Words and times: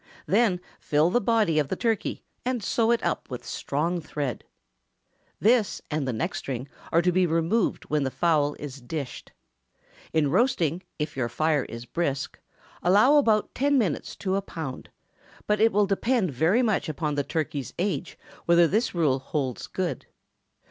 Then 0.25 0.61
fill 0.79 1.11
the 1.11 1.21
body 1.21 1.59
of 1.59 1.67
the 1.67 1.75
turkey, 1.75 2.23
and 2.43 2.63
sew 2.63 2.89
it 2.89 3.03
up 3.03 3.29
with 3.29 3.45
strong 3.45 4.01
thread. 4.01 4.43
This 5.39 5.79
and 5.91 6.07
the 6.07 6.11
neck 6.11 6.33
string 6.33 6.67
are 6.91 7.03
to 7.03 7.11
be 7.11 7.27
removed 7.27 7.83
when 7.85 8.01
the 8.01 8.09
fowl 8.09 8.55
is 8.55 8.81
dished. 8.81 9.31
In 10.11 10.31
roasting, 10.31 10.81
if 10.97 11.15
your 11.15 11.29
fire 11.29 11.65
is 11.65 11.85
brisk, 11.85 12.39
allow 12.81 13.17
about 13.17 13.53
ten 13.53 13.77
minutes 13.77 14.15
to 14.15 14.35
a 14.35 14.41
pound; 14.41 14.89
but 15.45 15.61
it 15.61 15.71
will 15.71 15.85
depend 15.85 16.31
very 16.31 16.63
much 16.63 16.89
upon 16.89 17.13
the 17.13 17.23
turkey's 17.23 17.71
age 17.77 18.17
whether 18.47 18.67
this 18.67 18.95
rule 18.95 19.19
holds 19.19 19.67
good. 19.67 20.07